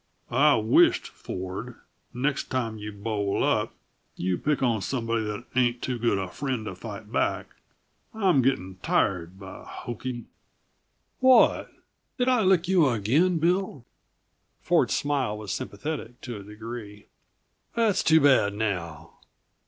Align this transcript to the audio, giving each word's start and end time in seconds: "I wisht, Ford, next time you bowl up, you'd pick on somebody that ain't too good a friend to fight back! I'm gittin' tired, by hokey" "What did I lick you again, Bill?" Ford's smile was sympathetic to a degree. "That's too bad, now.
"I 0.31 0.55
wisht, 0.55 1.07
Ford, 1.09 1.75
next 2.11 2.45
time 2.45 2.79
you 2.79 2.91
bowl 2.91 3.43
up, 3.43 3.75
you'd 4.15 4.43
pick 4.43 4.63
on 4.63 4.81
somebody 4.81 5.23
that 5.25 5.45
ain't 5.55 5.83
too 5.83 5.99
good 5.99 6.17
a 6.17 6.27
friend 6.27 6.65
to 6.65 6.73
fight 6.73 7.11
back! 7.11 7.49
I'm 8.11 8.41
gittin' 8.41 8.79
tired, 8.81 9.39
by 9.39 9.63
hokey" 9.63 10.25
"What 11.19 11.69
did 12.17 12.27
I 12.29 12.41
lick 12.41 12.67
you 12.67 12.89
again, 12.89 13.37
Bill?" 13.37 13.85
Ford's 14.59 14.95
smile 14.95 15.37
was 15.37 15.53
sympathetic 15.53 16.19
to 16.21 16.37
a 16.37 16.43
degree. 16.43 17.05
"That's 17.75 18.01
too 18.01 18.21
bad, 18.21 18.55
now. 18.55 19.19